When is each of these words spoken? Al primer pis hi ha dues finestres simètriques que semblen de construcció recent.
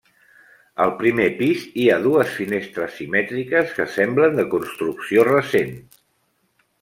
Al 0.85 0.91
primer 1.01 1.25
pis 1.41 1.65
hi 1.81 1.83
ha 1.89 1.97
dues 2.05 2.31
finestres 2.37 2.95
simètriques 3.01 3.75
que 3.81 3.87
semblen 3.97 4.39
de 4.41 4.47
construcció 4.55 5.27
recent. 5.29 5.77